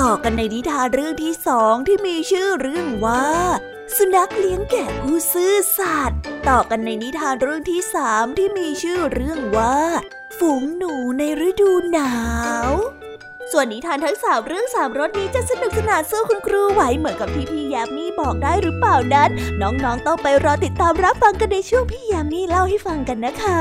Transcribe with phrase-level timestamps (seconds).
[0.00, 3.28] ต่อกันในนิทานเรื่องที่สองที่มีชื่อเรื่องว่า
[3.96, 9.78] สุนัขเลี้ยงแกะผู้ซื่อสัตย์ต่อกันในนิทานเรื่องที่สามที่มีชื่อเรื่องว่า
[10.38, 12.14] ฝูงหนูในฤดูหนา
[12.66, 12.68] ว
[13.52, 23.60] ส่วนนิทานทั้งสามเรื่องสามรสนี้จะสนุกสนานสู้คุณครูไหวเหมือนกับที่พี่ยามีบอกได้หรือเปล่านั้น น้องๆต้องไปรอติดตามรับฟังกันในช่วงพี่ยามีเล่าให้ฟังกันนะคะ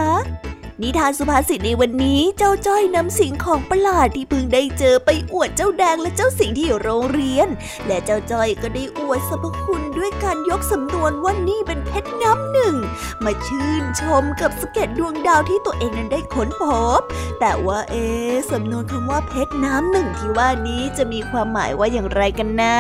[0.84, 7.48] นิทานสุภาษิตในวันนี้เจ้าจ้อยนำสิ่งของประหลาดที่เพิ่งได้เจอไปอวดเจ้าแดงและเจ้าสิงที่โรงเรียน
[7.88, 12.76] และเจ้าจ้อยก็ได้อวดสรรพคุณด้วยการยกสำนวนว่านี่เป็นเพชรน้ำหนึ่ง
[13.24, 16.66] มาชื่นชมกับสเก็ตดวงดาวที่ตัวเองนั้นได้ค้นพ
[17.00, 17.02] บ
[17.40, 18.06] แต่ว่าเอ๊
[18.52, 22.78] สำนวนคำว่าเพชรน้ำหนึ่งที่ว่านี้จะมีความหมายว่าอย่างไรกันนะ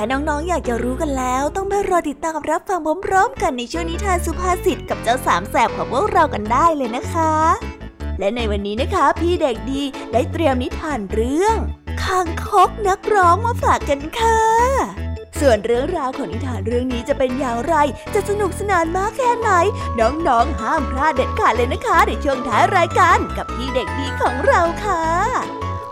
[0.00, 7.32] ถ้าน้องๆออยากจะรู้กันแล้ว ต้องไปรอติดตามรับฟังพร้อมๆกันในช่วงนิทานสุภาษิตกับเจ้าสามแสบของพวกเรากันได้เลยนะคะ
[8.18, 9.82] และในวันนี้นะคะพี่เด็กดี
[10.12, 11.56] ได้เตรียมนิทานเรื่อง
[12.02, 14.40] คางคกนักร้องมาฝากกันค่ะ
[15.40, 17.74] ส่วนเรื่องราวของนิทานเรื่องนี้จะเป็นอย่างไร
[18.14, 19.50] จะสนุกสนานมากแค่ไหน
[20.00, 25.04] น้องๆห้ามพลาดเด็ดขาดเลยนะคะในช่วงท้ายรายการกับพี่เด็กดีของเราค่ะ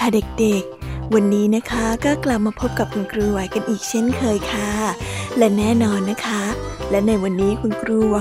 [0.00, 0.08] ค่ะ
[0.40, 4.70] เด็กๆ วันนี้นะคะก็กลับมาพบกับคุณครูไหวกันอีกเช่นเคยค่ะ
[5.38, 6.42] และแน่นอนนะคะ
[6.90, 8.18] และในวันนี้คุณครูไหว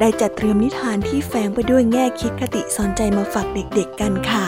[0.00, 4.46] ได้จัดเตรียมนิทานที่แฝงไปด้วยแง่คิดคติสอนใจมาฝากเด็กๆกันค่ะ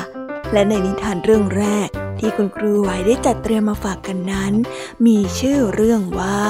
[0.52, 1.88] และในนิทานเรื่องแรก
[2.18, 4.52] ที่คุณครูไหวได้จัดเตรียมมาฝากกันนั้น
[5.06, 6.42] มีชื่อเรื่องว่า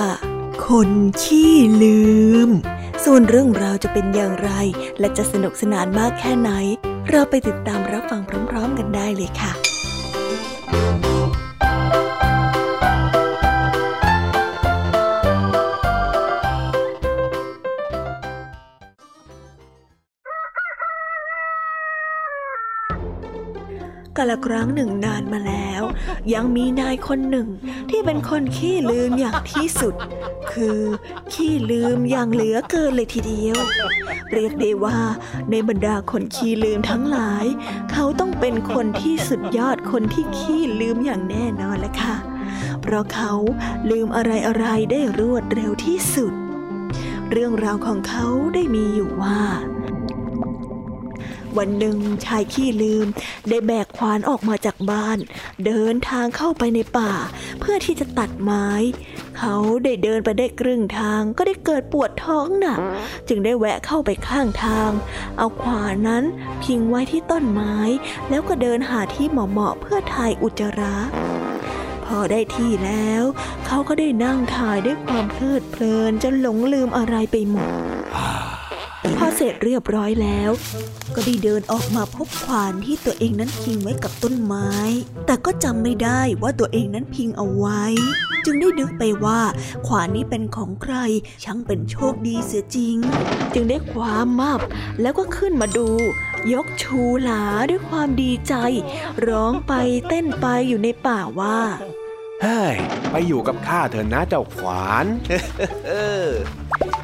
[0.66, 0.90] คน
[1.22, 2.00] ขี้ลื
[2.48, 2.50] ม
[3.04, 4.50] ส่วนเรื่องราวจะเป็นอย่างไร
[4.98, 6.50] และจะสนุกสนานมากแค่ไหน
[7.10, 9.65] เราไปติดตามรับฟังพร้อมๆกันได้เลยค่ะ
[10.66, 11.05] Thank you.
[24.18, 25.82] กาละครั้งหนึ่งนานมาแล้ว
[26.34, 27.48] ยังมีนายคนหนึ่ง
[27.90, 29.94] ที่เป็นคนขี้ลืมอย่างที่สุด
[30.52, 30.80] คือ
[31.32, 33.58] ขี้ลืมอย่างเหลือเกินเลยทีเดียว
[34.32, 34.98] เรียกได้ว่า
[35.50, 37.46] ในบรรดาคนขี้ลืมทั้งหลาย
[37.92, 42.16] เขาต้องเป็นคนที่สุดยอดคนที่ขี้ลืมอย่างแน่นอนแหละค่ะ
[42.82, 43.32] เพราะเขา
[43.90, 46.32] ลืมอะไรอะไรได้รวดเร็วที่สุด
[47.30, 49.40] เรื่องราวของเขาได้มีอยู่ว่า
[51.58, 53.06] วันหนึ่งชายขี้ลืม
[53.48, 55.18] ได้แบกขวานออกมาจากบ้าน
[55.66, 57.12] เดินทางเข้าไปในป่า
[57.60, 58.68] เพื่อที่จะตัดไม้
[59.38, 62.80] เขาได้เดินไปได้ครึ่งทางก็ได้เกิดปวดท้องหนัก
[63.28, 64.90] จึงได้แวะเข้าไปข้างทาง
[65.38, 66.24] เอาขวานนั้น
[66.62, 67.76] พิงไว้ที่ต้นไม้
[68.28, 70.96] แล้วก็เดินหาที่เหมาะๆเพื่อถ่ายอุจจาระ
[72.04, 73.22] พอได้ที่แล้ว
[73.66, 77.70] เขาก็ได้นั่งถ่ายด้วยความเพลิดเพลินจนหลงลืมอะไรไปหมด
[79.26, 80.50] อเสร็จเรียบร้อยแล้ว
[81.14, 84.70] ก็ได้เดินออกมาพบขวานที่ตัวเองนั้นพิงไว้กับต้นไม้
[85.26, 87.84] แต่ก็จำไม่ได้ว่าตัวเองนั้นพิงเอาไว้
[88.44, 89.40] จึงได้นึกไปว่า
[89.86, 90.94] ขวานนี้เป็นของใคร
[91.44, 92.96] ช่างเป็นโชคดีเสียจริง
[93.54, 94.60] จึงได้คว้ามับ
[95.00, 95.88] แล้วก็ขึ้นมาดู
[96.52, 98.54] ยกชูหลาด้วยความดีใจ
[99.26, 99.72] ร้องไป
[100.08, 101.58] เต้นไปอยู่ในป่าว่า
[102.42, 102.74] เฮ้ย
[103.10, 105.06] ไปอยู่กับข้าเถอะนะเจ้าขวาน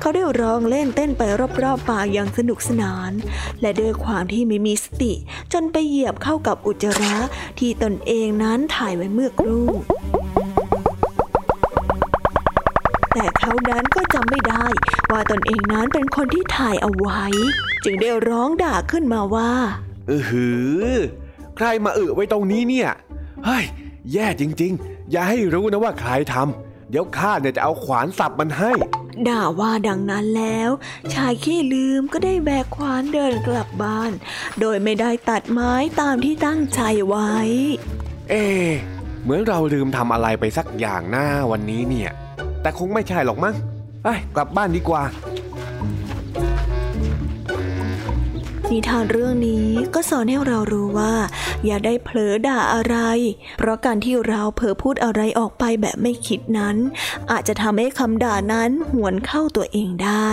[0.01, 1.23] เขาได้ร้องเล่นเต้นไป
[1.63, 3.13] รอบๆป่าอย่างสนุกสนาน
[3.61, 5.13] และด้วยความที่ไม่มีสติ
[5.53, 7.17] จนไปเหยียบเข้ากับอุจจาระ
[7.59, 9.69] ที่ตนเองนั้นถ่ายไว้เมื่อครู่
[13.15, 14.67] แต่เขานั้นก็จำไม่ได้
[15.11, 17.23] ว่าตนเองนั้นเป็นคนที่ถ่ายเอาไว้
[17.85, 19.53] จึงได้ร้องด่าขึ้นมาว่า
[20.07, 20.47] เออหื
[20.87, 20.95] อ
[21.57, 22.89] ใครมาเอึไว้ตรงนี้เนี่ย
[23.45, 23.65] เฮ้ย
[24.13, 28.73] แย่จริง ๆ อย่าให้รู้นะว่าใครทำเดี๋ยวข้าเนี่ยจะเอาขวานสับมันให้
[29.29, 30.71] ด่าว่าดังนั้นแล้ว
[31.13, 34.11] ชายขี้ลืมก็ได้แบกขวานเดินกลับบ้าน
[34.61, 37.33] โดยไม่ได้ตัดไม้ตามที่ตั้งใจไว้
[38.31, 38.45] เอ๊
[39.23, 42.11] เหมือนเราลืมทำอะไรไปสักอย่างหน้าวันนี้เนี่ย
[42.63, 43.55] แต่คงไม่ใช่หรอกมั้ง
[44.03, 45.03] ไปกลับบ้านดีกว่า
[48.73, 51.15] นิทานเรื่องนี้ก็สอนให้เรารู้ว่า
[51.65, 52.97] อย่าได้เผลอด่าอะไร
[53.59, 56.77] เพราะการที่เราเผลอพูดอะไรออกไปแบบไม่คิดนั้น
[57.31, 60.33] อาจจะทำให้คำด่านั้นหวนเข้าตัวเองได้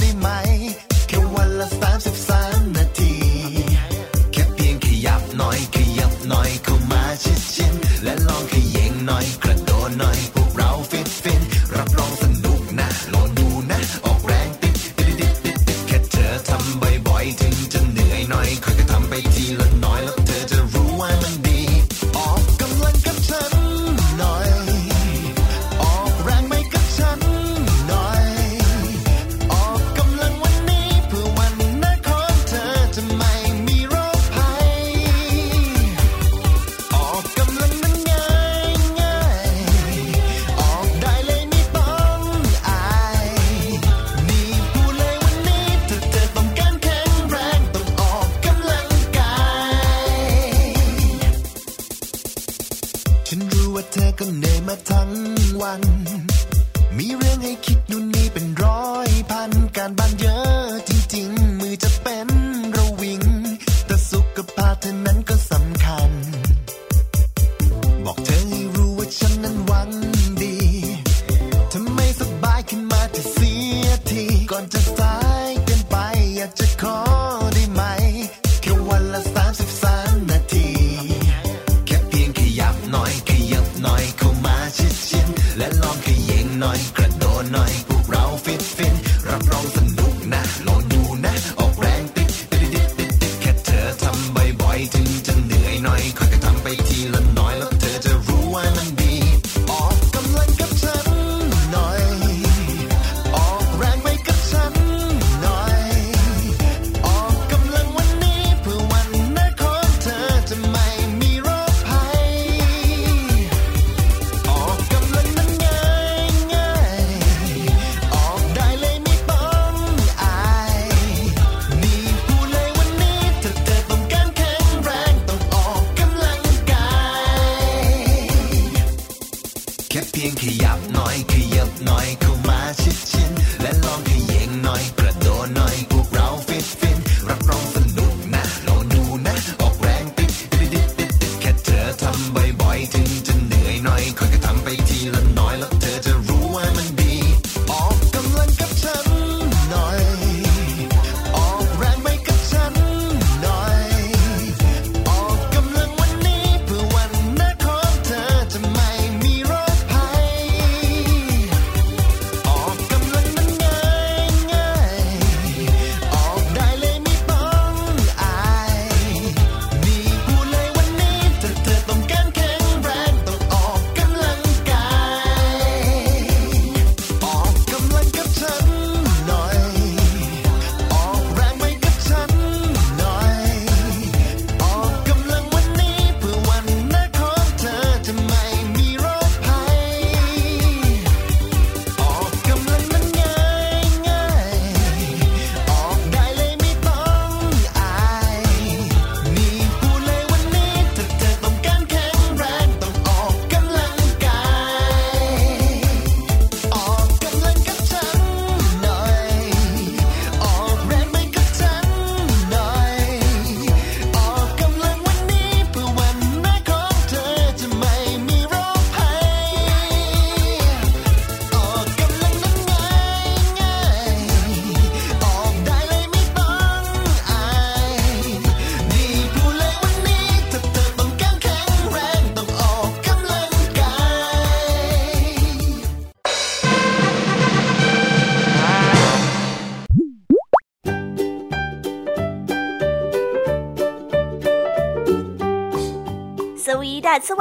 [0.00, 0.28] ได้ไหม
[1.08, 2.29] แค่วันละสามสิบส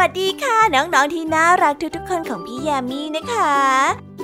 [0.01, 3.53] สวัสดีค่ะ น้องๆที่น่ารักทุกๆคนของพี่ยามีนะคะ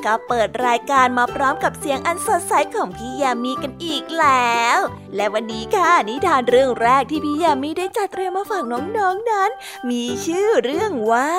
[0.05, 4.77] ก็เปิดรายการมาพร้อมกับเสียงอันสดใสของพี่ยามีกันอีกแล้ว
[5.15, 9.51] และวันนี้ค่ะนิทานเรื่องแรกที่พี่ยามีได้จัดเตรียมมาฝากน้องๆนนั้น
[9.89, 11.32] มีชื่อเรื่องว่า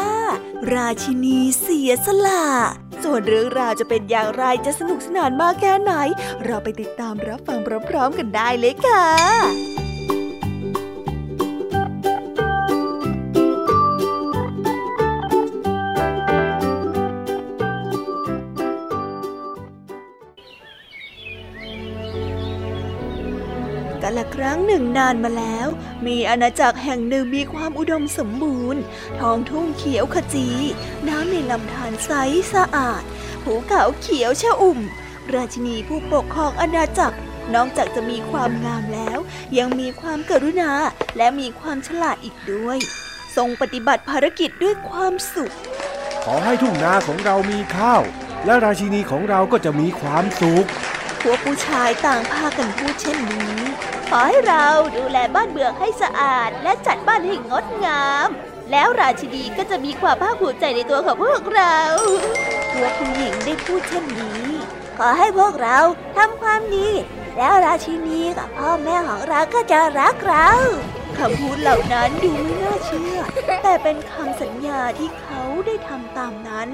[0.74, 2.46] ราชินีเสียสละ
[3.02, 5.92] ส่วนเรื่องราวจะเป็นอย่างไรจะสนุกสนานมากแค่ไหน
[6.44, 9.85] เราไปติดตามรับฟังพร้อมๆกันได้เลยค่ะ
[24.46, 25.68] รั้งหนึ่งนานมาแล้ว
[26.06, 28.80] มีอาณาจักรแห่งหนึ่งมีความอุดมสมบูรณ์
[29.20, 30.48] ท้องทุ่งเขียวขจี
[31.08, 32.10] น้ำในลำธารใส
[32.54, 33.02] สะอาด
[33.44, 34.80] ภูเขาเขียวชอุ่ม
[35.34, 37.16] ราชินีผู้ปกครองอาณาจักร
[37.54, 39.18] นอกจากจะมีความงามแล้ว
[39.58, 40.72] ยังมีความกรุณา
[41.16, 42.78] และมีความฉลาดอีกด้วย
[43.36, 45.52] ทรงปฏิบัติภารกิจด้วยความสุข
[46.24, 48.02] ขอให้ทุ่งนาของเรามีข้าว
[48.44, 50.66] และราชินีของเราก็จะมีความสุข
[51.22, 53.65] พวกผู้ชายต่างพากันพูดเช่นนี้
[54.10, 58.28] ขอให้เราดูแลบ้านเบือกให้สะอาด และจัดบ้านให้งดงาม
[58.70, 61.78] แล้วราชินีก็จะมีความภาคภูมิใจในตัวของพวกเรา
[62.72, 64.46] พวกผู้หญิงได้พูดเช่นนี้
[64.98, 65.78] ขอให้พวกเรา
[66.16, 66.88] ทำความดี
[67.36, 70.48] แล้วราชินีกับพ่อแม่ของเราก็จะรักเรา
[71.18, 73.18] คำพูดเหล่านั้นดูไม่น่าเชื่อ
[73.62, 76.68] แต่เป็นคำสัญญาที่เขาได้ทำตามนั้น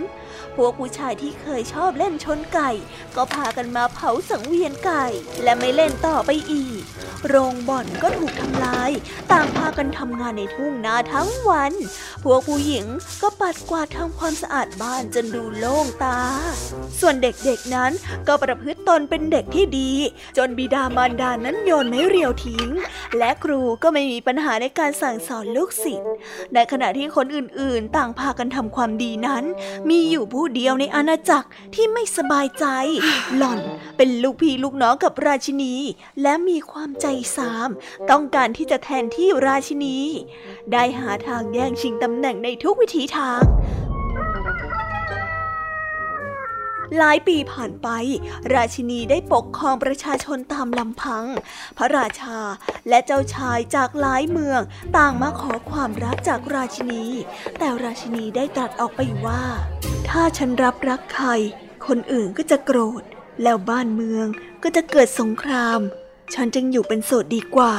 [0.57, 2.71] พวกผู้ชายที่เคยชอบเล่นชนไก่
[3.17, 5.05] ก็พากันมาเผาสังเวียนไก่
[5.43, 6.83] และไม่เล่นต่อไปอีก
[7.29, 8.91] โรงบ่อนก็ถูกทำลาย
[9.33, 11.73] ต่างพากันทำงานในทุ่งนาทั้งวัน
[12.25, 12.87] พวกผู้หญิง
[13.23, 16.21] ก็ปัดกวาดทำความสะอาดบ้านจนดูโล่งตา
[17.01, 17.93] ส่วนเด็กๆนั้น
[18.29, 19.93] ก็ประพฤติตนเป็นเด็กที่ดี
[20.37, 22.69] จนบิดามารดานั้นโยนไม้เรียวทิ้ง
[23.19, 26.09] และครูก็ไม่มีปัญหาในการสั่งสอนลูกศิษย์
[26.55, 29.45] ในขณะที่คนอื่นๆ ต่างพากันทำความดีนั้น
[29.91, 32.67] มีอยู่ผู้เดียวในอาณาจักรที่ไม่สบายใจ
[33.37, 33.61] หล่อน
[33.97, 35.75] เป็นลูกพี่ลูกน้องกับราชินี
[36.23, 37.07] และมีความใจ
[37.37, 37.69] สาม
[38.11, 39.99] ต้องการที่จะแทนที่ราชินี
[40.73, 43.43] ได้หาทางแย่งชิงตำแหน่งในทุกวิถีทาง
[46.99, 47.89] หลายปีผ่านไป
[48.55, 51.25] ราชินีได้ปกครองประชาชนตามลำพัง
[51.79, 52.39] พระราชา
[52.89, 54.61] และเจ้าชายจากหลายเมือง
[54.97, 57.05] ต่างมาขอความรักจากราชินี
[57.59, 59.43] แต่ราชินีได้ตรัสออกไปว่า
[60.09, 61.29] ถ้าฉันรับรักใคร
[61.87, 63.03] คนอื่นก็จะโกรธ
[63.43, 64.27] แล้วบ้านเมือง
[64.63, 65.81] ก็จะเกิดสงคราม
[66.35, 67.75] ฉันจึงอยู่เป็นโสดดีกว่า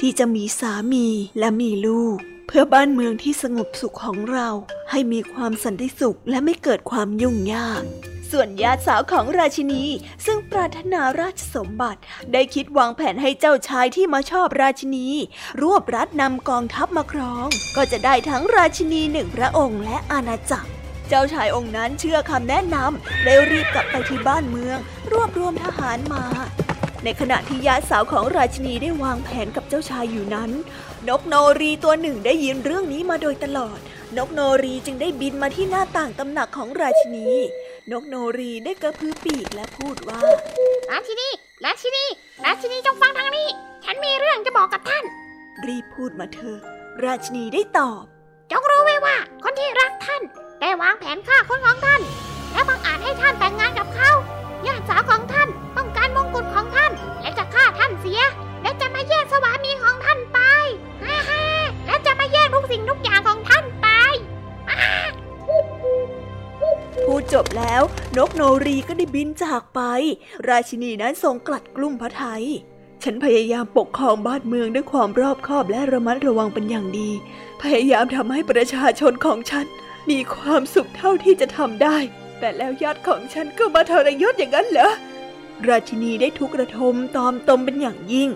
[0.00, 1.06] ที่จะมีสามี
[1.38, 4.48] และมีลูกเพื่อบ้านเมืองที่สงบสุขของเรา
[4.90, 7.82] ให้มีความสันติสุขและไม่เกิดความยุ่งยาก
[8.30, 9.84] ส่วนญาติสาวของราชินี
[10.26, 12.00] ซึ่งปรารถนาราชสมบัติ
[12.32, 15.06] ได้คิดวางแผนให้เจ้าชายที่มาชอบราชินี
[15.62, 20.70] รวบรัดนำกองทัพมาครอง ก็จะได้ทั้งราชินีหนึ่งพระองค์และอาณาจักร
[21.08, 24.78] เจ้าชายองค์นั้นเชื่อคำแนะนำเลยรีบกลับไปที่บ้านเมือง
[25.12, 26.24] รวบรวมทหารมา
[27.04, 30.50] ในขณะที่ญาติสาวของราชินีได้วางแผนกับเจ้าชายอยู่นั้น
[31.08, 33.78] นกโนรีตัวหนึ่งได้ยินเรื่องนี้มาโดยตลอด
[34.16, 37.28] นกโนรีจึงได้บินมาที่หน้าต่างตำหนักของราชินี
[37.92, 40.20] นกโนรีได้กระพือปีกและพูดว่า
[40.90, 41.28] ราชินี
[41.64, 42.04] ราชินี
[42.44, 43.48] ราชินีจงฟังทางนี้
[43.84, 45.04] ฉันมีเรื่องจะบอกกับท่าน
[45.66, 46.58] รีบพูดมาเถอะ
[47.04, 48.02] ราชินีได้ตอบ
[48.50, 50.22] จงรู้ไว้ว่า คนที่รักท่าน
[50.60, 52.00] ได้วางแผนฆ่าคนของท่าน
[52.52, 54.10] และบังอาจให้ท่านแต่งงานกับเขา
[54.66, 58.22] ญาติสาวของท่านต้องการมงกุฎของท่าน และจะฆ่าท่านเสีย
[58.62, 60.38] และจะมาแย่งสวามีของท่านไป
[61.02, 61.44] ฮ่าฮ่า
[61.86, 63.88] และจะมาแย่งทุกสิ่งทุกอย่างของท่านไป
[64.70, 64.76] ฮ่า
[67.04, 67.82] พูดจบแล้ว
[68.16, 69.80] นกโนรีก็ได้บินจากไป
[70.48, 72.44] ราชินีนั้นทรงกลัดกลุ้มพระไทย
[73.02, 77.10] ฉันพยายามปกครองบ้านเมืองด้วยความรอบคอบและระมัดระวังเป็นอย่างดี
[77.62, 79.66] พยายามทำให้ประชาชนของฉัน
[80.10, 81.96] มีความสุขเท่าที่จะทำได้
[82.38, 84.90] แต่แล้วญาติของฉันก็มาทรยศอย่างนั้นเหรอ
[85.68, 88.30] ราชินีได้ทุกระทมตอมตมเป็นอย่างยิ่ง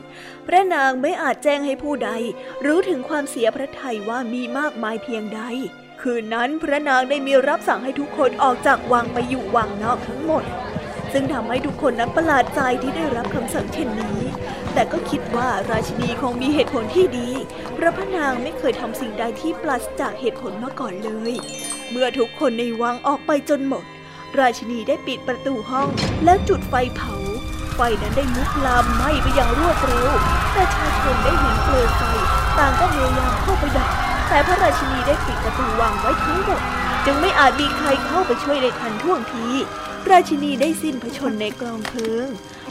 [0.47, 2.11] พระนางไม่อาจแจ้งให้ผู้ใด
[2.67, 5.41] รู้ถึงความเสียพระทัยว่ามีมากมายเพียงใด
[6.03, 10.45] คืนนั้นพระนางได้มีรับสั่งให้ทุกคนออกจากวังไปอยู่วังนอกทั้งหมด
[11.13, 14.21] ซึ่งทำให้ทุกคนนั้นประหลาดใจที่ได้รับคำสั่งเช่นนี้
[14.75, 17.29] แต่ก็คิดว่าราชินีคงมีเหตุผลที่ดี
[17.75, 21.33] เพราะพระนางไม่เคยทำสิ่งใดที่ปราศจากเหตุผลมาก่อนเลย
[21.91, 23.85] เมื่อทุกคนในวังออกไปจนหมด
[24.39, 25.89] ราชินีได้ปิดประตูห้อง
[26.25, 27.30] แล้วจุดไฟเผา
[27.75, 30.11] ไฟนั้นได้ลุกลามไหม้ไปอย่างรวดเร็ว
[30.55, 32.03] ประชาชนได้เห็นเปลวไฟ
[32.59, 33.89] ต่างก็พยายามเข้าไปดับ
[34.29, 36.61] แต่พระราชินีได้ปิดประตูวังไว้ทั้งหมด
[37.05, 39.47] จึงไม่อาจมีใครเข้าไปช่วยได้ทันท่วงที
[40.11, 42.29] ราชินีได้สิ้นพระชนในกลองเพลิง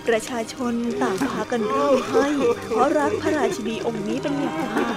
[0.08, 2.28] ประชาชนต่างพากันร้องไห้
[2.68, 4.96] เพราะรักพระราชินีองค์นี้เป็นอย่างมาก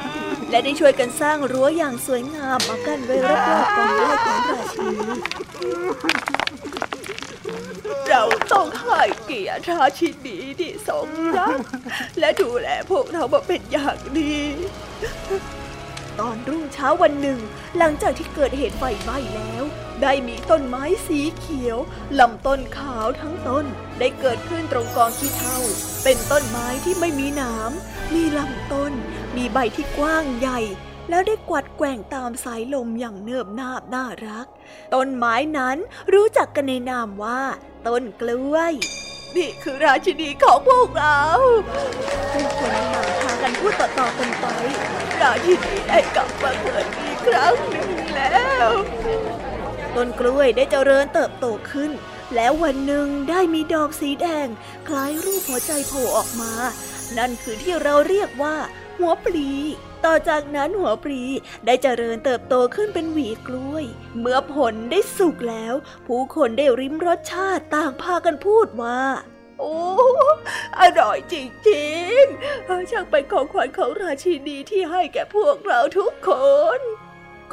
[0.50, 4.98] และได้ช่วยกันสร้างรั้วอย่างสวยงามมากั้นไว้รอบๆกองไล่ของราชินี
[8.08, 11.58] เราต้องให้เกียรติราชินีที่ทรงรัก
[12.18, 14.36] และดูแลพวกเรามาเป็นอย่างดี
[16.20, 17.38] ตอนรุ่งเช้าวันหนึ่ง
[17.78, 19.64] หลังจากที่เกิดเหตุไฟไหม้แล้ว
[20.02, 21.78] ได้มีต้นไม้สีเขียว
[22.20, 23.64] ลำต้นขาวทั้งต้น
[23.98, 25.58] ได้เกิดขึ้นตรงกองขี้เถ้า
[26.04, 27.70] เป็นต้นไม้ที่ไม่มีหนาม
[28.14, 28.92] มีลำต้น
[29.36, 30.60] มีใบที่กว้างใหญ่
[31.12, 34.46] แล้วได้กวัดแกว่งตามสายลมอย่างเนิบนาบน่ารัก
[34.94, 35.76] ต้นไม้นั้น
[36.12, 37.40] รู้จักกันในนามว่า
[37.86, 38.72] ต้นกล้วย
[39.36, 41.20] นี่คือราชินีของพวกเรา
[42.32, 44.46] ผู้คนในหนังพากันพูดต่อๆกันไป
[45.22, 48.70] ราชินีได้กลับมาเกิดอีกครั้งหนึ่งแล้ว
[49.94, 51.90] ต้นกล้วยได้เจริญเติบโตขึ้น
[52.34, 54.48] แล้ววันหนึ่งได้มีดอกสีแดง
[54.88, 56.52] คล้ายรูปหัวใจโผล่ออกมา
[57.18, 58.56] นั่นคือที่เราเรียกว่า
[58.98, 59.50] หัวปลี
[60.06, 61.22] ต่อจากนั้นหัวปลี
[61.66, 63.84] ได้เจริญเติบโตขึ้นเป็นหวีกล้วย
[64.18, 65.74] เมื่อผลได้สุกแล้ว
[66.06, 69.00] ผู้คนได้ริมรสชาติต่างพากันพูดว่า
[69.60, 69.76] โอ้
[70.80, 71.34] อร่อยจ
[71.70, 76.30] ริงๆช่างเป็นของขวัญของราชินีที่ให้แก่พวกเราทุกค
[76.78, 76.80] น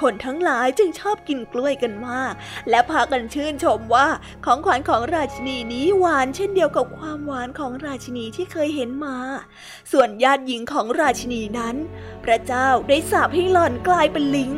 [0.01, 2.33] คนทั้งหลายจึงชอบกินกล้วยกันมาก
[2.69, 4.07] และพากันชื่นชมว่า
[4.45, 9.17] ของขวัญของราชินีนี้หวานเช่นเดียวกับความหวานของราชินีที่เคยเห็นมา
[9.91, 11.75] ส่วนญาติหญิงของราชินีนั้น
[12.23, 14.51] พระเจ้าได้สาปให้หล่อนกลายเป็นลิง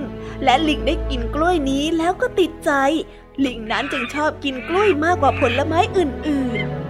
[0.44, 2.72] และลิงได้กินกล้วยนี้แล้วก็ติดใจ
[3.46, 6.81] ลิงนั้นจึงชอบกินกล้วยมากกว่าผลไม้อื่นๆ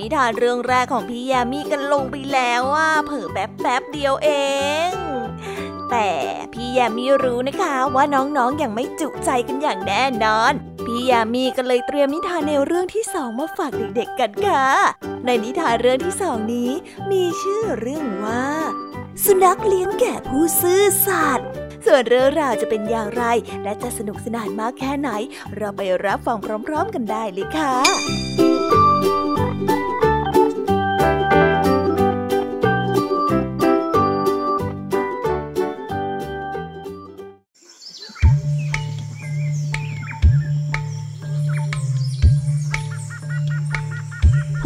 [0.00, 4.30] นิทานเรื่องแรกของพี่ยามีกันลงไปแล้วอะเผลอแป๊บแป๊บเดียวเอ
[4.88, 4.90] ง
[5.90, 6.10] แต่
[6.52, 10.52] พี่ยามีรู้นะคะว่าน้องๆออย่างไม่จุใจกันอย่างแน่นอน
[10.86, 14.66] พี่ยามีก็เลยเตรียมนิทานแนวเรื่องที่สองมาฝากเด็กๆกันค่ะ
[15.24, 16.70] ในนิทานเรื่องที่สองนี้
[17.10, 18.46] มีชื่อเรื่องว่า
[19.24, 21.48] สุนัขเลี้ยงแก่ผู้ซื่อสัตย์
[21.86, 23.24] ส่วนเรื่องราวจะเป็นอย่างไร
[23.62, 25.10] และจะสนุกสนานมากแค่ไหน
[25.56, 27.74] เราไปรับฟังพร้อม ๆ กันได้เลยค่ะ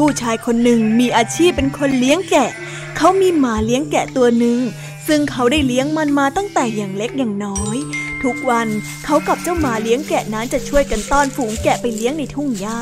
[0.06, 2.50] ผู้ชายคนหนึ่งมีอาชีพเป็นคนเลี้ยงแกะ
[2.96, 4.58] เขามีหมาเลี้ยงแกะตัวหนึ่ง
[5.06, 7.76] ซึ่งเขาได้เลี้ยงมันมาตั้งแต่อย่างเล็กอย่างน้อย
[8.22, 8.68] ทุกวัน
[9.04, 12.80] เขากับเจ้าหมาเลี้ยงแกะนั้นจะช่วยกันต้อนฝูงแกะไปเลี้ยงในทุ่งหญ้า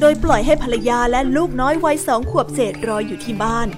[0.00, 3.68] โดยปล่อยให้ภรรยาและลูกน้อยวัยสองขวบเศษรออยู่ที่บ้าน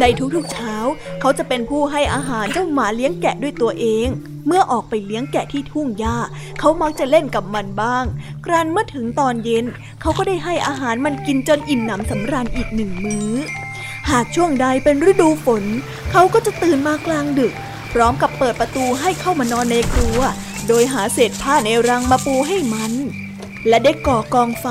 [0.00, 0.74] ในทุกๆเช้า
[1.20, 4.08] เขาจะเป็นผู้ให้อาหารเจ้าหมาเลี้ยงแกะด้วยตัวเอง
[4.46, 6.16] เมื่อออกไปเลี้ยงแกะที่ทุ่งหญ้า
[6.58, 8.04] เขามักจะเล่นกับมันบ้าง
[8.44, 9.64] ครั้นเมื่อถึงตอนเย็น
[10.00, 13.30] เขาก็ได้ให้อาหารมันกินจนอิ่มหนำสำราญอีกหนึ่งมื้อ
[14.10, 15.64] หากช่วงใดเป็นฤดูฝน
[16.10, 17.52] เขาก็จะตื่นมากลางดึก
[17.92, 20.20] พร้อมกับเปิดประตูให้เข้ามานอนในครัว
[20.68, 22.92] โดยหาเศษผ้าในรังมาปูให้มัน
[23.68, 24.66] และได้ก่อกองไฟ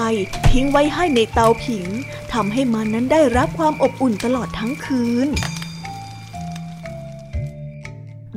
[0.51, 1.85] ทิ้งไว้ให้ในเตาผิง
[2.33, 5.27] ทำให้มันนั้นได้รับความอบอุ่นตลอดทั้งคืน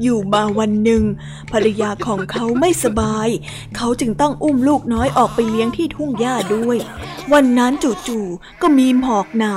[0.03, 1.03] อยู่มาวันหนึ่ง
[1.53, 3.29] ภรรยาของเขาไม่สบาย
[3.77, 6.79] เขาจึงต้องอุ้มลูกน้อยออกไปเลี้ยงที่ทุ่งหญ้าด้วย
[7.33, 9.55] วันนั้นจู่ๆก็มีหมอกหนา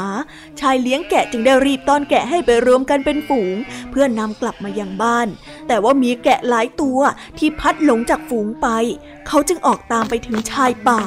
[0.60, 3.56] ชายเลี้ยงแกะจึงได้รีบต้อนแกะให้ไปรวมกันเป็นฝูง
[3.92, 5.28] เพื่อนนำกลับมายังบ้าน
[5.68, 7.00] แต่ว่ามีแกะหลายตัว
[7.38, 8.68] ที่พัดหลงจากฝูงไป
[9.28, 11.02] เขาจึงออกตามไปถึงชายป่า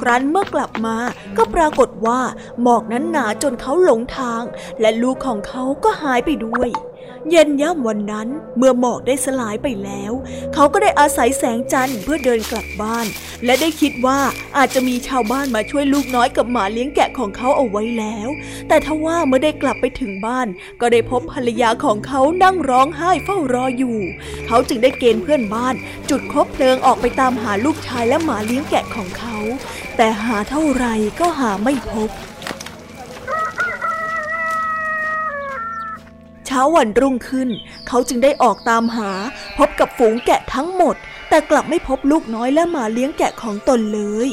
[0.00, 0.96] ครั้นเมื่อกลับมา
[1.36, 2.20] ก็ปรากฏว่า
[2.62, 4.42] หมอกนั้นหนาจนเขาหลงทาง
[4.80, 6.70] และลูกของเขาก็หายไปด้วย
[7.28, 10.12] เย็นย่ำวันนั้นเมื่อหมอกได้สลายไปแล้ว
[10.54, 13.06] เขาก็ได้อาศัยแสงจันทร์เพื่อเดินกลับบ้าน
[13.44, 14.18] และได้คิดว่า
[14.56, 18.28] อาจจะมีชาวบ้านมาช่วยลูกน้อยกับหมาเลี้ยงแกะของเขาเอาไว้แล้ว
[18.68, 20.46] แต่ทว่าเมื่อได้กลับไปถึงบ้าน
[20.80, 23.98] ก็ได้พบภรรยาของเขานั่งร้องไห้เฝ้ารออยู่
[24.46, 25.74] เขาจึงได้เกณฑ์เพื่อนบ้าน
[26.10, 29.36] จุดคบเพลิงออกไปตามหาลูกชายและหมาเลี้ยงแกะของเขา
[29.96, 30.86] แต่หาเท่าไร
[31.20, 32.10] ก็หาไม่พบ
[36.50, 37.48] ช้าวันรุ่งขึ้น
[37.88, 39.10] เขาจึงได้ออกตามหา
[39.58, 40.96] พบกับฝูงแกะทั้งหมด
[41.28, 44.28] แต่กลับไม่พบลูกน้อยและหมาเลี้ยงแกะของตนเลย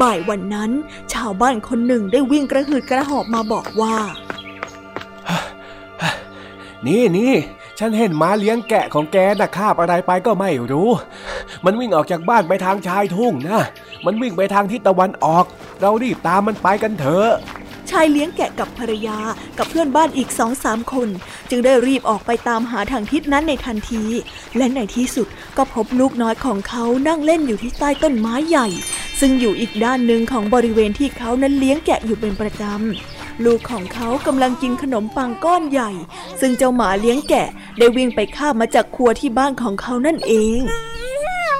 [0.00, 0.70] บ่ายวันนั้น
[1.12, 3.96] ชาวบ้านคนหนึ่งได้วิ่งกระหืดกระหอบมาบอกว่า
[6.86, 7.32] นี่นี่
[7.78, 10.88] ฉันเห็นม้าเลี้ยงแกะของแกน่ะคาบอะไรไปก็ไม่รู้
[11.64, 13.62] มันวิ่งออกจากบ้านไปทางชายทุ่งนะ
[14.04, 15.44] มันวิ่งไปทางทิศตะวันออก
[15.80, 17.30] เรารีบตามมันไปกันเถอะ
[17.90, 19.18] ชายเลี้ยงแกะกับภรรยา
[19.58, 21.08] กับเพื่อนบ้านอีกสองสามคน
[21.50, 24.02] จึงได้รีบออกไปตามหาทางทิศนั้นในทันที
[24.56, 28.68] และในที่สุดก็พบลูกน้อยของเขานั่งเล่นอยู่ที่ใต้ต้นไม้ใหญ่
[29.20, 35.90] ซึ่งอยู่อีกด้านหนึ่งของบริเวณที่เขานั้นเลี้ยงแกะอยู่เป็นประจำลูกของเขากำลังกินขนมปังก้อนใหญ่
[36.40, 37.48] ซึ่งเจ้าหมาเลี้ยงแกะ
[37.78, 40.60] ได้วิ่งไปคาบมาจากครัวที่บ้านของเขานั่นเอง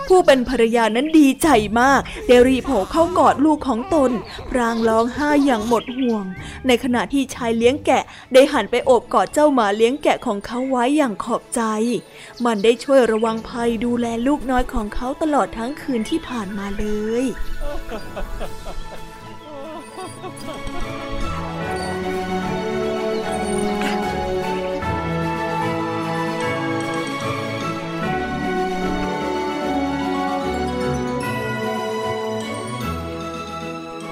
[0.08, 1.48] ผู้เป็นภรรยานั้นดีใจ
[1.80, 4.10] มากได้รีโผเข้ากอดลูกของตน
[4.50, 6.24] พรางร้องไห้อย่างหมดห่วง
[6.66, 11.62] ในขณะที่ชายเลี้ยงแกะได้หันไปโอบกอดเจ้าหมาเลี้ยงแกะของเขาไว้อย่างขอบใจ
[12.44, 16.86] มันได้ช่วยระวังภัยดูแลลูกน้อยของเขาตลอดทั้งคืนที่ผ่านมาเล
[17.22, 17.24] ย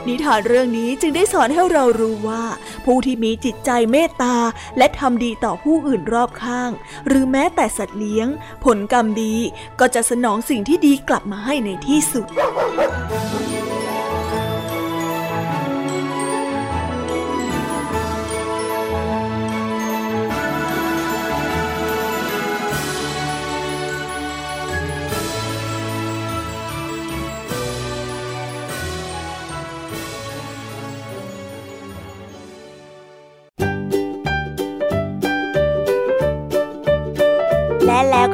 [0.09, 2.45] นิทานเรื่องนี้จึงได้สอนให้เรารู้ว่า
[2.85, 4.37] ผู้ที่มีจิตใจเมตตา
[4.79, 6.71] และทำดีต่อผู้อื่นรอบข้าง
[7.07, 8.29] หรือแม้แต่สัตว์เลี้ยง
[8.64, 9.35] ผลกรรมดี
[9.81, 12.27] ก็จะสนองสิ่งที่ดีกลับมาให้ในที่สุด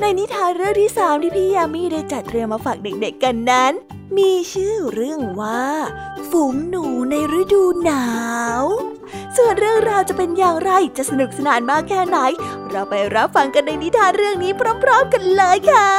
[0.00, 3.72] ในนิทานเรื่องที่สามที่พี่ยามีได้จัดเตรียมมาฝากเด็กๆกันนั้น
[4.16, 5.64] มีชื่อเรื่องว่า
[6.30, 8.06] ฝูงหนูในฤดูหนา
[8.62, 8.64] ว
[9.36, 12.18] ส่วนเรื่องราวจะเป็นอย่างไรจะสนุกสนานมากแค่ไหน
[12.70, 15.90] เราไปรับฟังกันในนิทานเรื่องนี้พร้อม ๆ กันเลยค่ะ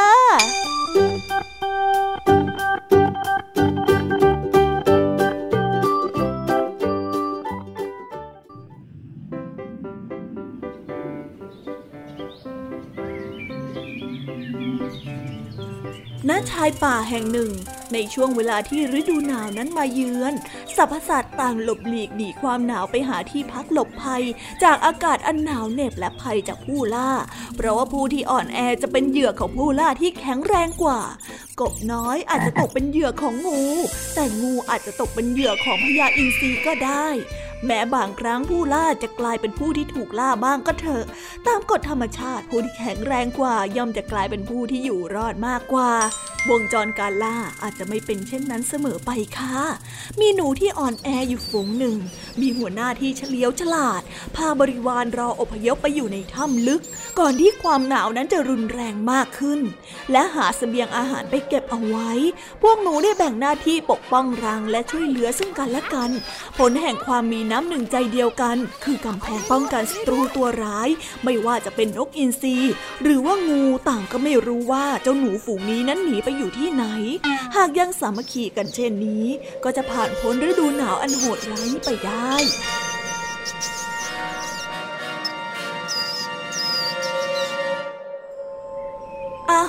[16.51, 17.51] ชายป่าแห่งหนึ่ง
[17.93, 20.33] ในช่วงเวลาที่ฤดูหนาวนั้นมาเยือน
[20.75, 24.23] สรรพสัตว์ต่างหลบหลีกหนีความหนาวไปหาที่พักหลบภัย
[24.63, 27.11] จากอากาศอันหนาวเหน็บและภัยจากผู้ล่า
[27.55, 31.01] เพราะว่าผู้ที่อ่อนแอจะเป็นเหยื่อของผู้ล่าที่แข็งแรงกว่า
[31.61, 33.61] กบน้อยอาจจะตกเป็นเหยื่อของงู
[34.15, 37.07] แต่งูอาจจะตกเป็นเหยื่อของพญาอินทรีก็ได้
[37.65, 41.05] แม้บางครั้งผู้ล่าจะกลายเป็นผู้ที่ถูกล่าบ้างก็เถอะ
[41.47, 45.91] ตามกฎธรรมชาติผู้ที่แข็งแรงกว่าย่อมจะกลายเป็นผู้ที่อยู่รอดมากกว่า
[46.49, 49.57] วงจรการล่าอาจจะไม่เป็นเช่นนั้นเสมอไปค่ะ
[50.19, 51.95] มีหนูที่อ่อนแออยู่ฝูงหนึ่ง
[52.41, 54.01] มีหัวหน้าที่เฉลียวฉลาด
[54.35, 56.81] พาบริวารรออพยพไปอยู่ในถ้ำลึก
[57.19, 59.59] ก่อนที่ความหนาวนั้นจะรุนแรงมากขึ้น
[60.11, 62.11] และหาสเสบียงอาหารไปเก็บเอาไว้
[62.61, 66.11] พวกหนูได้แบ่งหน้าที่ปกป้องรังและช่วยเหลือซึ่งกันและกัน
[66.57, 70.89] ผลแห่งความมีน้ำหนึ่งใจเดียวกัน คือกำแพงป้องกันศัตรูตัวร้าย
[71.23, 72.57] ไม่ว่าจะเป็นนกอินทรี
[73.03, 76.85] หรือว่างูต่างก็ไม่รู้ว่าเจ้าหนูฝูงนี้นั้นหนีไปอยู่ที่ไหน
[77.55, 79.25] หากยังสามัคคีกันเช่นนี้
[79.63, 82.33] ก็จะผ่านพ้นฤดูหนาวอันโหดร้ายไปได้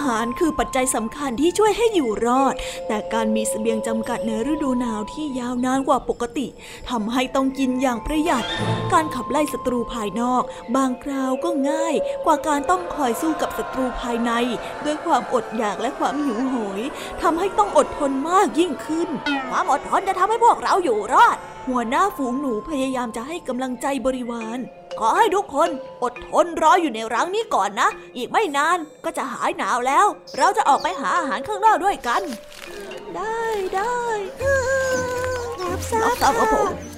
[0.09, 2.55] าหารคือปัจจัยสำคัญที่ช่วยให้อยู่รอด
[2.89, 6.47] แต่การมีสเสบียงจำกัดในฤดูหนาวที่ยาวนานกว่าปกติ
[6.91, 8.45] ทำให้ต้องกินอย่างประหยัด
[8.93, 10.43] การขับไล่ศัตรูภายนอก
[10.77, 11.95] บางคราวก็ง่าย
[12.25, 14.31] กว่าการต้องคอยสู้กับศัตรูภายใน
[14.85, 16.81] ด้วยความอดอยากและความหิวโหย
[17.23, 19.09] ทำให้ต้องอดทนมากยิ่งขึ้น
[19.49, 21.37] ความอดทนจะทำให้พวกเราอยู่รอด
[21.69, 24.59] หัวหน้าฝูงหนูพยายามจะให้กำลังใจบริวาร
[24.99, 25.69] ขอให้ทุกคน
[26.03, 30.07] อดทนรออยู่ในรังนี้ก่อนนะ อีกไม่นานก็จะหายหนาวแล้ว
[30.37, 32.23] เราจะออกไปหาอาหารข้างนอกด้วยกัน
[33.15, 33.39] ได้
[33.75, 33.97] ได้
[35.61, 36.98] รับทราบครับผม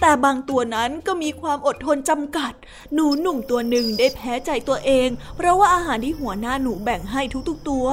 [0.00, 2.52] แต่บางตัวนั้นก็มีความอดทนจำกัด
[2.94, 7.86] หนูหนุ่มตัวหนึ่งได้แพ้ใจตัวเอง เพราะว่าอาหารที่หัวหน้าหนูแบ่งให้ทุกๆตัว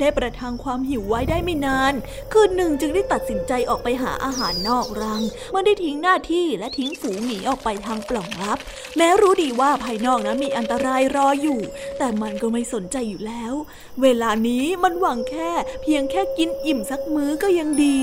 [0.00, 1.94] ได้ประทังความหิวไว้ได้ไม่นาน
[2.32, 8.58] คืนหนึ่งจึงได้ตัดสินใจออกไปหาอาหารนอกรังเมื่อได้ทิ้งหน้าที่และทิ้งฝูงหนีออกไปทางปล่องลับ
[8.96, 11.60] แม้รู้ดีว่าภายนอกนั้นมีอันตรายรออยู่
[11.98, 13.54] แต่มันก็ไม่สนใจอยู่แล้ว
[14.02, 15.50] เวลานี้มันหวังแค่
[15.82, 18.00] เพียงแค่กินอิ่มสักมื้อก็ยังดี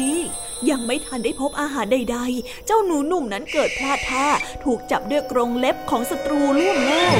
[0.69, 4.27] ยังไม่ทันได้พบอาหารใดๆ เจ้าหนูหนุ่มนั้นเกิดพลาดท่า
[4.63, 7.13] ถูกจับด้วยกรงเล็บของศัตรูล่วงแล้ว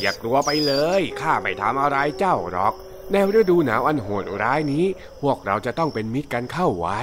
[0.00, 2.74] อย่ากลัวไปเลย ข้าไม่ทำอะไรเจ้าหรอก
[3.12, 4.84] แนวฤดูหนาวอันโหดร้ายนี้
[5.22, 7.00] พวกเราจะต้องเป็นมิตรกันเข้าไว้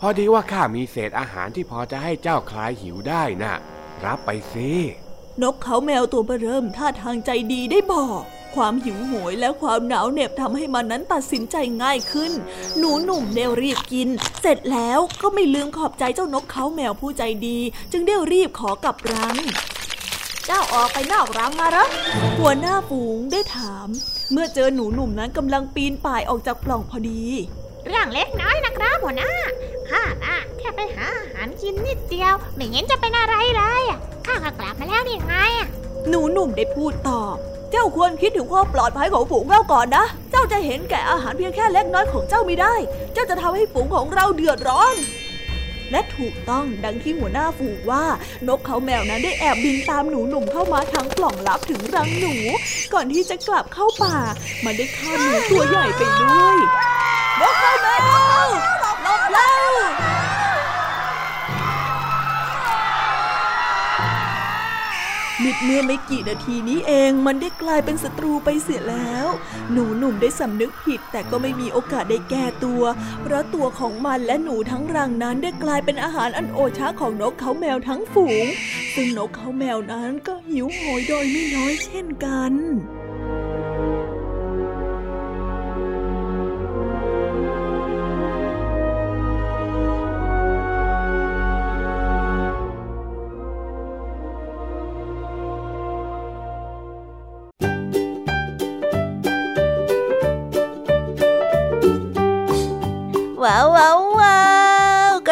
[0.00, 3.54] พอดีว่าข้ามีเศษอาหารที่พอจะให้เจ้าคลายหิวได้นะ่ะ
[4.04, 4.70] รับไปสิ
[5.42, 8.22] นกเขาแมวตัวเริ่มท่าทางใจดีได้บอก
[8.54, 12.32] ความหิวโหยและความหนาวเหน็บทำให้มันนั้นตัดสินใจง่ายขึ้น
[12.78, 14.08] หนูหนุ่มเดวรีบกิน
[14.40, 17.58] เสร็จแล้วก็ไม่ลืมขอบใจเจ้านกเขาแมวผู้ใจดี
[17.92, 19.36] จึงเดวรีบขอกลับรัง
[20.46, 21.86] เจ้าออกไปนอกรังมาหรอ
[22.38, 23.88] หัวหน้าฝูงได้ถาม
[24.32, 27.22] เมื่อเจอหนูหนุ่มนั้นกำลังปีนป่ายออกจากปล่องพอดี
[27.86, 29.32] เรื่องเล็กน้อยนะครับหัวหน้า
[29.90, 33.82] ข้าน่ะแค่ไปหาอาหารกินนิดเดียว ไม่เห็นจะเป็นอะไรเลย
[34.26, 35.34] ข้าก็กลับมาแล้วนี่ไง
[36.08, 37.36] หนูหนุ่มได้พูดตอบ
[37.70, 42.74] เจ้าควรคิดถึงความปลอดภัยของฝูงเราก่อนนะ เจ้าจะเห็นแก่อาหารเพียงแค่เล็กน้อยของเจ้าไม่ได้
[43.14, 44.94] เจ้าจะทำให้ฝูงของเราเดือดร้อน
[45.90, 48.04] และถูกต้องดังที่หัวหน้าฝูงว่า
[48.48, 52.34] นกเขาแมวนั้นได้แอบบินตามหนูหนุ่มเข้ามาทางปล่องลับถึงรังหนู
[52.92, 54.16] ก่อนที่จะกลับเข้าป่า
[54.64, 56.58] มันได้ฆ่าหนูตัวใหญ่ไปด้วย
[57.40, 58.00] นกเขาแมว
[58.80, 60.23] หลบแล้
[65.42, 69.26] มิดเมื่อไม่กี่นาทีนี้เองมันได้กลายเป็นศัตรูไปเสียแล้ว
[69.72, 72.82] หนูหนุ่มได้สำนึกผิดแต่ก็ไม่มีโอกาสได้แก้ตัว
[73.22, 78.46] เพราะตัวของมันและหนูทั้งรังนั้นได้กลายเป็นอาหารอันโอชะของนกเขาแมวทั้งฝูง
[78.94, 82.52] ซึ่งนกเขาแมวนั้นก็หิวโหยโดยไม่น้อยเช่นกัน
[103.44, 104.00] wow wow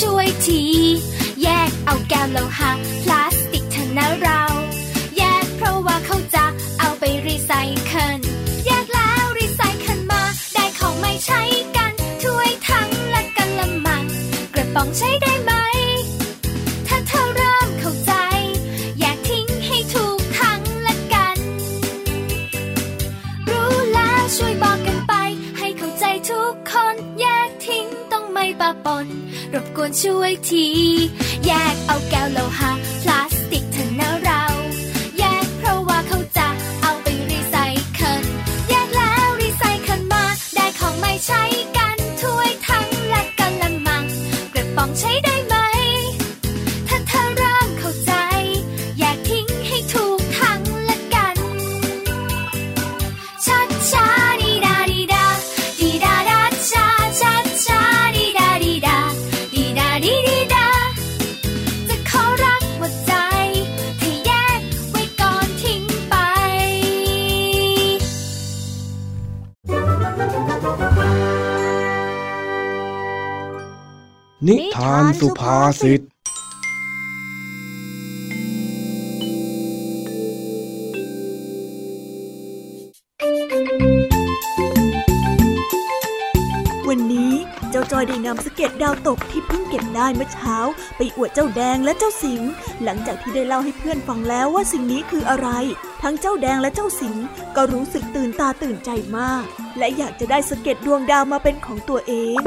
[0.00, 0.62] ช่วยที
[1.42, 2.70] แยกเอาแก้วโลหะ
[3.02, 4.42] พลาสติกเถอะนะเรา
[5.16, 6.44] แยกเพราะว่าเขาจะ
[6.80, 7.52] เอาไปรีไซ
[7.86, 8.18] เคิล
[8.66, 10.22] แยกแล้วรีไซเคิลมา
[10.54, 11.42] ได้ของไม่ใช้
[11.76, 11.92] กัน
[12.22, 14.02] ถ้วยทั้งและกันละมัง
[14.54, 15.33] กระป๋องใช้ได้
[29.84, 30.66] วนช่วยที
[31.46, 32.83] แยกเอาแก้วโลหะ
[75.24, 87.32] สุภาษิตวันนี้
[87.70, 90.56] เจ้าจอยได้นำสเก็ตดาวตกที่เพิ่งเก็บได้เมื่อเช้า
[90.96, 92.40] ไปอวดเจ้าแดงและเจ้าสิง
[92.84, 95.48] หลังจากที่ได้เล่าให้เพื่อนฟังแล้วว่าสิ่งนี้คืออะไร
[96.02, 97.16] ทั้งเจ้าแดงและเจ้าสิง
[97.56, 99.44] ก็รู้สึกตื่นตาตื่นใจมาก
[99.78, 102.42] และอยากจะได้สเก็ตดวงดาวมาเป็นของตัวเอง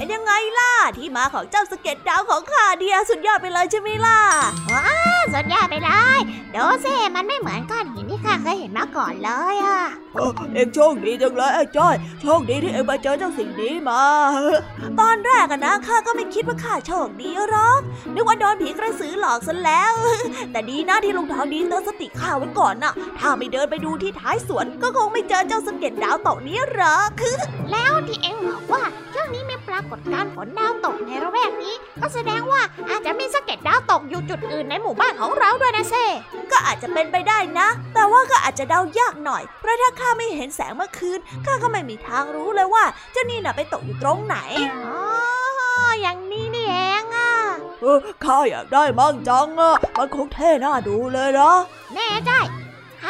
[0.00, 4.20] เป็นยังไงล่ะ ที่มาของเจ้าสเก็ตดาวของข้าเดียสุดยอดไปเลยใช่ไหมล่ะ
[4.72, 4.88] ว้า
[5.20, 6.20] วสุดยอดไปเลย
[6.54, 9.80] ดูสิมันไม่เหมือนก้อนหินที่ข้าเคยเห็นมาก่อนเลยอะ
[10.14, 14.02] เออเอ็งโชคดีจังเลยไอ้จ้อยโชคดีที่เอ็งมาเจอเจ้าสิ่งนี้มา
[15.00, 17.80] ตอนแรกอะนะข้าก็ไม่คิดว่าข้าโชคดีหรอก
[18.14, 19.94] นึกว่าโดนผีกระสือหลอกซะแล้ว
[20.52, 27.10] แต่ดีนะที่ลุงทองดีเตือนสติข้าไว้ก่อนน่ะ ถ้าไม่เดินไปดูที่ท้ายสวนก็คงไม่เจอเจ้าสะเก็ดดาวตกนี้หรอก
[27.70, 35.94] แล้วที่เอ็งบอกว่าช่วงนี้มีปรากฏการณ์ฝนดาวตกในระแวกนี้ ก็แสดงว่าอาจจะมีสะเก็ดดาวตกอยู่จุดอื่นในหมู่บ้านของเราด้วยนะเซ
[36.52, 44.36] ก็อาจจะเป็นไปได้นะ แต่ว่าก็อาจจะเดายากหน่อย เพราะถ้าข้าไม่เห็นแสงเมื่อคืนข้าก็ไม่มีทางรู้เลยว่าเจ้านี่น่ะไปตกอยู่ตรงไหน
[44.74, 44.98] อ๋อ
[46.00, 47.32] อย่างนี้นี่เองอะ
[47.80, 51.52] เออข้าอยากได้มั่งจังอะมันคงเท่น่าดูเลยนะ
[51.94, 52.32] แน่ใจ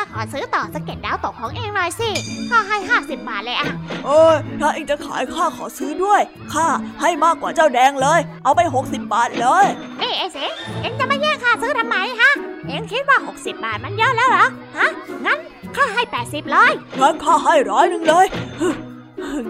[0.01, 2.11] ข้าขอซื้อต่อสะเก็ตดาวตกของเองหน่อยสิ
[2.51, 3.67] ข้าให้ห้าสิบบาทเลยอะ
[4.07, 6.21] เอ้ยถ้าเองจะขายข้าขอซื้อด้วย
[6.55, 6.67] ข้า
[7.01, 9.65] ให้มากกว่าเจ้าแดงเลย เอาไป60บาทเลย
[10.01, 12.33] นี่ไอ้เสงเอ็งจะมาแย่งข้าซื้อทำไมฮะ
[12.67, 14.47] เอ็งคิดว่า60บาทมันเยอะแล้วเหรอ
[14.79, 14.89] ฮะ
[15.27, 15.39] งั้น
[15.77, 18.27] ข้าให้80เลยงั้นข้าให้ร้อยหนึ่งเลย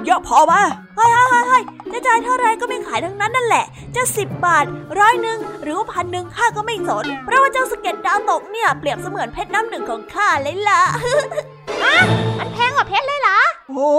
[0.04, 0.54] เยอะพอไหม
[0.89, 3.64] เฮ้ยเฮ้ยเฮ้ยเฮ้ยจะจ่ายเท่าไรก็ไม่ขายทั้งนั้นนั่นแหละ
[3.96, 4.64] จะสิบบาท
[4.98, 10.82] ร้อยหนึ่งหรือว่าพันหนึ่งข้าก็ไม่สน เพราะว่าเจ้าสะเก็ตดาวตกเนี่ยเปรียบเสมือนเพชรน้ำหนึ่งของข้าเลยล่ะ
[12.38, 13.38] มันแพงกว่าเพชรเลยเหรอ
[13.70, 13.90] โอ้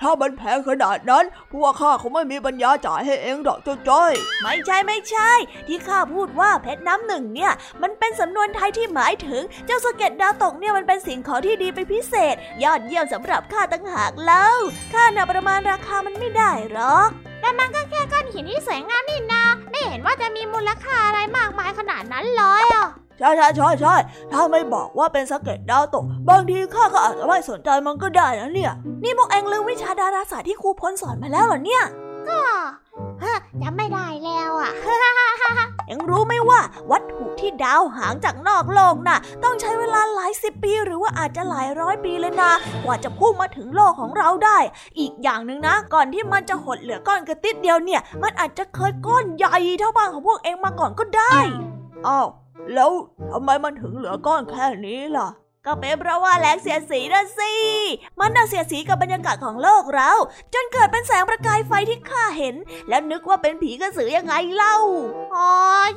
[0.00, 5.32] ถ้ามันแพงขนาดนั้น พวกข้าคงไม่มีปัญญาจ่ายให้เองดอกจ้อย ไม่ใช่ไม่ใช่
[5.68, 7.52] ที่ข้าพูดว่าเพชรน้ำหนึ่งเนี่ย
[7.82, 12.34] มันเป็นสำนวนไทยที่หมายถึง เจ้าสะเก็ดดาวตกเนี่ยมันเป็นสิ่งของที่ดีเป็นพิเศษ
[12.64, 14.46] ยอดเยี่ยมสำหรับข้าตั้งหากเล่า
[14.94, 17.08] ข้าน่ะประมาณราคามันไม่ได้หรอก
[17.40, 22.88] แต่มันก็แค่ก้อนหินที่สวยงามนี่นาไม่เห็นว่าจะมีมูลค่าอะไรมากมายขนาดนั้นเลยอะ
[23.18, 23.94] ใช่ใช่ใช่ใช่
[24.32, 28.72] ถ้าไม่บอกว่าเป็นสะเก็ดดาวตก บางทีข้าก็อาจจะไม่สนใจมันก็ได้นะเนี่ย
[29.04, 31.84] นี่พวกเองลืมวิชาดาราศาสตร์ที่ครูพลสอนมาแล้วเหรอเนี่ย
[32.28, 32.38] ก็
[33.20, 34.72] เฮ้อจำไม่ได้แล้วอะ
[35.86, 36.60] เอ็งรู้ไหมว่า
[36.90, 42.52] วัตถุที่ดาวหางจากนอกโลกน่ะ ต้องใช้เวลาหลายสิบปี หรือว่าอาจจะหลายร้อยปีเลยนะ
[42.84, 44.58] กว่าจะพุ่งมาถึงโลกของเราได้
[44.98, 51.36] อีกอย่างหนึ่งนะ ก่อนที่มันจะหดเหลือก้อนกระติดเดียวเนี่ย มันอาจจะเคยก้อนใหญ่เท่าบ้านของพวกเองมาก่อนก็ได้
[52.06, 52.28] อ้าว
[52.74, 52.90] แล้ว
[53.32, 55.28] ทำไมมันถึงเหลือก้อนแค่นี้ล่ะ
[55.66, 57.52] ก็เป็นเพราะว่าแรงเสียสีนะสิ
[58.20, 60.10] มันน่ะเสียสีกับบรรยากาศของโลกเรา
[60.54, 62.54] จนเกิดเป็นแสงประกายไฟที่ข้าเห็น
[62.88, 64.76] แล้วนึกว่าเป็นผีกระสือยังไงเล่า
[65.34, 65.48] อ๋อ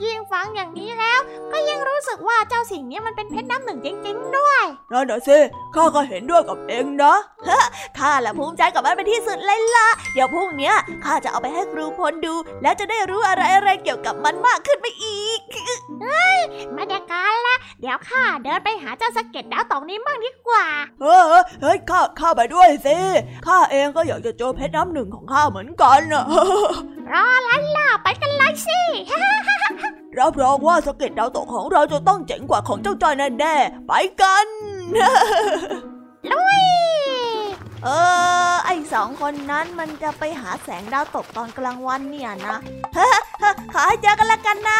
[0.03, 1.19] ยิ่งฟังอย่างนี้แล้ว
[1.51, 5.37] ก็ยิ่งรู้สึกว่าเจ้าสิ่งนี้มันเป็นเพชรน้ำหนึ่งจริงๆด้วยนั่นน่ะสิ
[5.75, 7.15] ข้าก็เห็นด้วยกับเองนะ
[7.49, 7.61] ฮะ
[7.97, 15.41] ข้าละภูมิใจกับมันเป็นที่สุดเลยล่ะ เดี๋ยวพรุ่งเนี้ยข้าจะเอาไปให้ครูพลดู แล้วจะได้รู้อะไรอะไรเกี่ยวกับมันมากขึ้นไปอีก
[16.77, 20.65] บรรยากาศละ เดี๋ยวข้าเดินไปหาเจ้าสะเก็ดดาวตองนี้มั่งดีกว่า
[21.01, 21.23] เออ
[21.61, 22.97] เฮ้ยข้าข้าไปด้วยสิ
[23.47, 26.25] ข้าเองก็อยากจะเจอเพชรน้ำหนึ่งของข้าเหมือนกันนะ
[27.11, 28.79] รออะไรล่ะไปกันเลยสิ
[30.19, 34.47] รับรองว่าสะเก็ดดาวตกของเราจะต้องเจ๋งกว่าของเจ้าจ้อยแน่ๆไปกัน
[36.31, 36.61] ลุย
[37.83, 37.89] เอ
[38.51, 42.57] อ ไอสองคนนั้นมันจะไปหาแสงดาวตกตอนกลางวันเนี่ยนะ
[43.73, 44.79] ขอให้เจอกันละกันนะ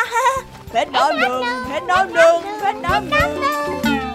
[0.71, 4.08] เพชรน้ำหนึ่งเพชรน้ำหนึ่งเพชรน้ำหนึ่ง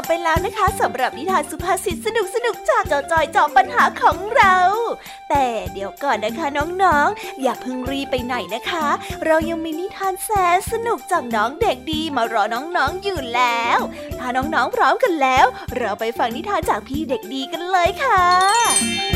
[0.00, 4.56] บไปแล้วนะคะสำหรับนิทานสุภาษิตสนุกสนุกจากจอจอยจอบปัญหาของเรา
[5.30, 6.46] แต่เดี๋ยวก่อนนะคะ
[6.82, 8.86] น้องๆอย่าเพิ่งรีไปไหนนะคะ
[9.26, 13.78] เรายังมีนิทานแสนสนุกจากน้องเด็กดีมารอน้องๆอยู่แล้ว
[14.18, 19.15] ถ้าน้องๆพร้อมกันแล้ว เราไปฟังนิทานจากพี่เด็กดีกันเลยค่ะ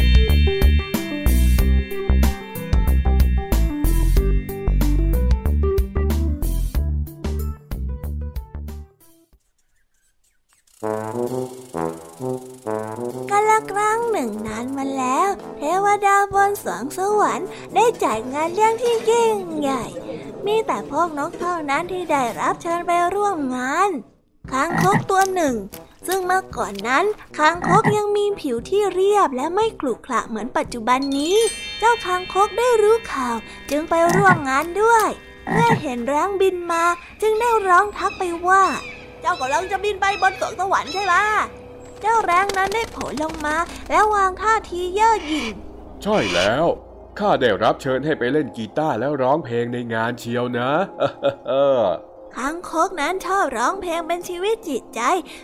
[15.63, 19.83] เทวดาบนสวงสวรรค์ได้จัดงานเลี้ยงที่ยิ่งใหญ่
[20.45, 23.89] มีแต่พวกนกเท่านั้นที่ได้รับเชิญไปร่วมงาน
[24.51, 25.55] คางคกตัวหนึ่ง
[26.07, 27.05] ซึ่งเมื่อก่อนนั้น
[27.37, 31.35] คางคกยังมีผิวที่เรียบและไม่ขรุขระเหมือนปัจจุบันนี้
[31.79, 33.35] เจ้าคางคกได้รู้ข่าว
[33.69, 35.07] จึงไปร่วมงานด้วย
[35.51, 36.83] เมื่อเห็นร้างบินมา
[37.21, 38.63] จึงได้ร้องทักไปว่า
[39.21, 41.15] เจ้ากำลังจะบินไปบนสวงสวรรค์ใช่ไหม
[42.01, 43.57] เจ้าแรงนั้นได้โผล่ลงมา
[43.89, 45.53] แล้ววางท่าทีเย่อหยิ่ง
[46.03, 46.65] ใช่แล้ว
[47.19, 50.71] ข้าได้รับเชิญให้ไปเล่นกีตาร์แล้วร้องเพลงในงานเชียวนะ
[52.37, 55.01] คางคกนั้นชอบร้องเพลงเป็นชีวิตจิตใจ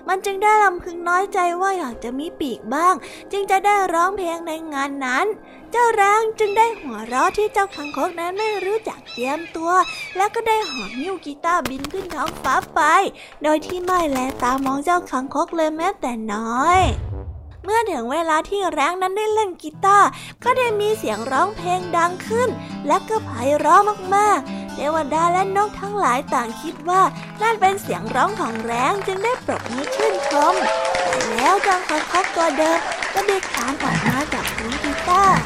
[0.07, 2.95] มันจึงได้ลำพึงน้อยใจว่าอยากจะมีปีกบ้าง
[3.31, 5.25] จึงจะได้ร้องเพลงในงานนั้น
[5.71, 9.71] เจ้าแรงจึงได้หัวเราะที่เจ้าคางคกนั้นไม่รู้จักเตรียมตัว
[10.17, 12.81] แล้วก็ได้หอบนิ้วกีตาร์บินขึ้นท้องฟ้าไป
[13.43, 16.81] โดยที่ไม่แลตามองเจ้าคางคกเลยแม้แต่น้อย
[17.63, 20.07] เมื่อถึงเวลาที่แรงนั้นได้เล่นกีตาร์
[20.43, 22.49] ก็ได้มีเสียงร้องเพลงดังขึ้น
[22.87, 23.81] และก็ไพเราะ
[24.15, 27.01] มากๆ เทวดาและนกทั้งหลายต่างคิดว่า
[27.41, 30.53] นั่นเป็นเสียงร้องของแรงจึงได้ปรบมือชื่นชม
[31.03, 32.79] แต่แล้วจ้าคางคกตัวเดิม
[33.13, 35.39] ก็ได้คลานออกมาจากพื้นกีตาร์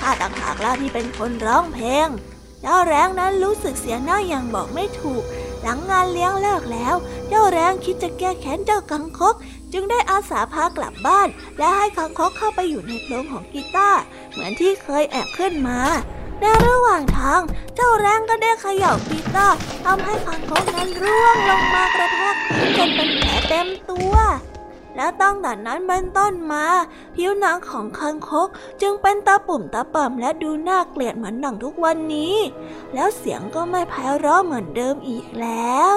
[0.00, 2.08] ข้าต่างหากล้วที่เป็นคนร้องเพลง
[2.60, 5.22] เจ้าแรงนั้นรู้สึกเสียหน้าอย่างบอกไม่ถูก
[5.62, 6.94] หลังงานเลี้ยงเลิกแล้ว
[7.28, 9.34] เจ้าแรงคิดจะแก้แค้นเจ้ากังคก
[9.72, 14.00] จึงได้อาสาพากลับบ้าน และให้คังคกเข้าไปอยู่ในโพรงของกีตาร์
[14.30, 15.80] เหมือนที่เคยแอบขึ้นมา
[16.40, 17.40] ในระหว่างทาง
[17.74, 22.34] เจ้าแรงก็ได้เขย่ากีตอร์ทำให้คังคกนั้นร่วงลงมากระแทก
[22.76, 24.14] จนเป็นแผลเต็มตัว
[24.96, 26.64] แล้วตั้งแต่นั้นเป็นต้นมา
[27.16, 28.48] ผิวหนังของคังคก
[28.80, 32.36] จึงเป็นตาปุ่มตาป่ำและดูน่าเกลียดเหมือนหนังทุกวันนี้
[32.94, 35.96] แล้วเสียงก็ไม่ไพเราะเหมือนเดิมอีกแล้ว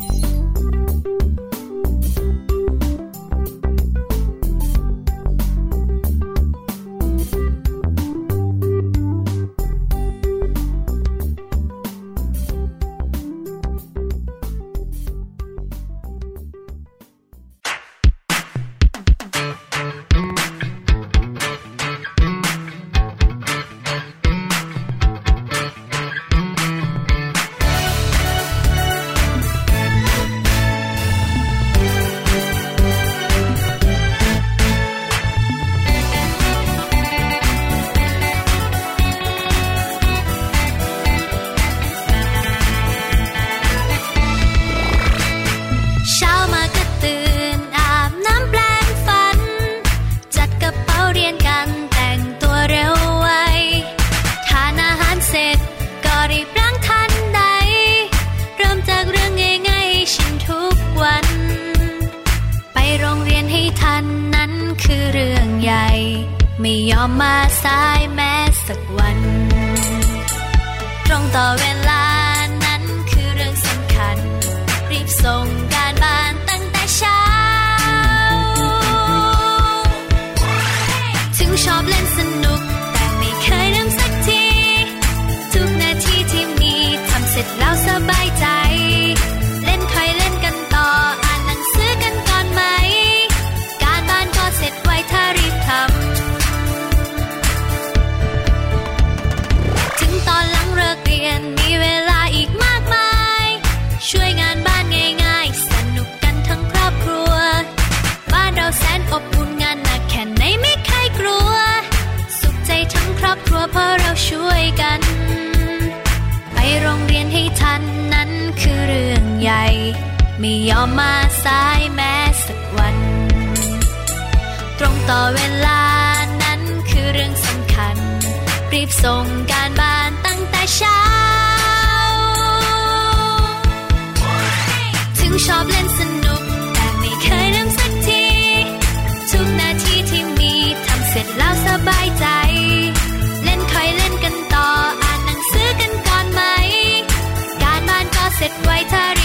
[148.63, 149.20] ไวถ้า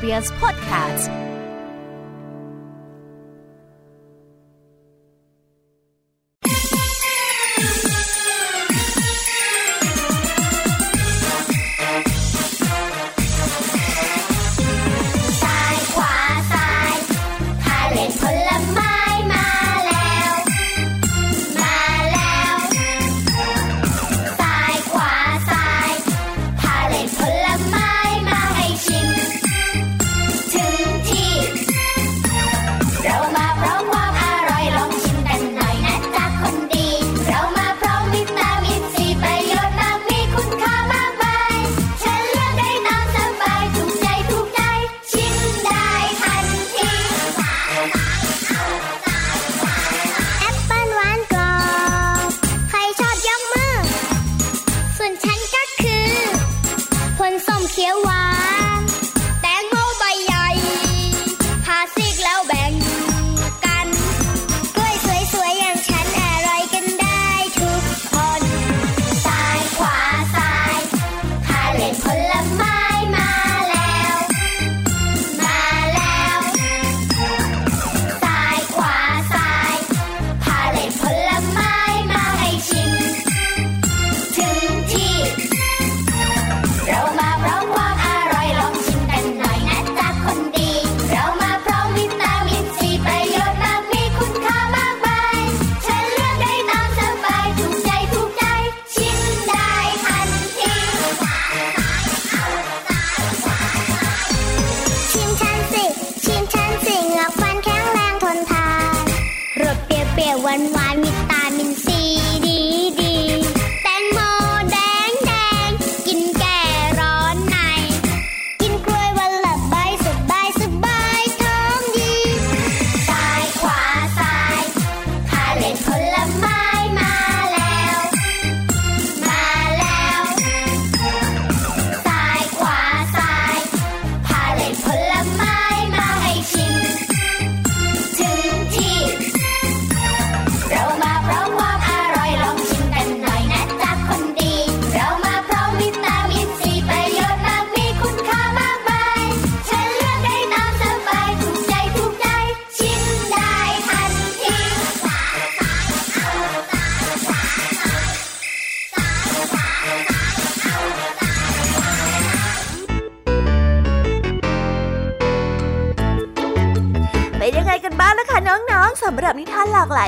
[0.00, 0.49] CBS Plus.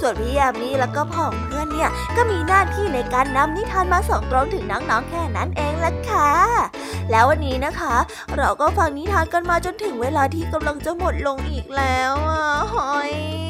[0.00, 6.30] ส่วนพี่ยามีแล้วก็พ่องเพื่อนเนี่ยก็มีหน้าที่ในการนำนิทานมาส่งตรงถึงน้องๆแค่นั้นเองละค่ะ
[7.10, 7.94] แล้ววันนี้นะคะ
[8.36, 12.42] เราก็ฟังนิทานกันมาจนถึงเวลาที่กำลังจะหมดลงอีกแล้วอะ
[12.72, 13.49] หอย